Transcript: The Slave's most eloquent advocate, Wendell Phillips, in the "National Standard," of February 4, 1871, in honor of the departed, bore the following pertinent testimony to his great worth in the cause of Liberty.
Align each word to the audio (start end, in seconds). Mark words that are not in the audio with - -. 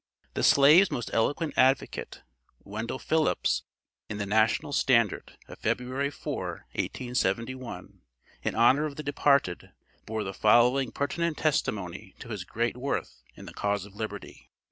The 0.33 0.41
Slave's 0.41 0.89
most 0.89 1.11
eloquent 1.13 1.53
advocate, 1.55 2.23
Wendell 2.63 2.97
Phillips, 2.97 3.61
in 4.09 4.17
the 4.17 4.25
"National 4.25 4.73
Standard," 4.73 5.37
of 5.47 5.59
February 5.59 6.09
4, 6.09 6.65
1871, 6.73 8.01
in 8.41 8.55
honor 8.55 8.85
of 8.85 8.95
the 8.95 9.03
departed, 9.03 9.73
bore 10.07 10.23
the 10.23 10.33
following 10.33 10.91
pertinent 10.91 11.37
testimony 11.37 12.15
to 12.17 12.29
his 12.29 12.45
great 12.45 12.75
worth 12.77 13.21
in 13.35 13.45
the 13.45 13.53
cause 13.53 13.85
of 13.85 13.93
Liberty. 13.93 14.49